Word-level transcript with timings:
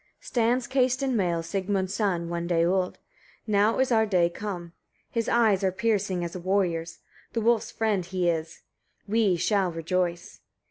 6. 0.19 0.27
Stands 0.29 0.65
cased 0.65 1.03
in 1.03 1.15
mail 1.15 1.43
Sigmund's 1.43 1.93
son, 1.93 2.27
one 2.27 2.47
day 2.47 2.65
old: 2.65 2.97
now 3.45 3.77
is 3.77 3.91
our 3.91 4.07
day 4.07 4.31
come. 4.31 4.73
His 5.11 5.29
eyes 5.29 5.63
are 5.63 5.71
piercing 5.71 6.23
as 6.23 6.35
a 6.35 6.39
warrior's; 6.39 7.01
the 7.33 7.41
wolf's 7.41 7.69
friend 7.69 8.03
is 8.11 8.11
he: 8.15 8.57
we 9.11 9.35
shall 9.35 9.71
rejoice!" 9.71 10.41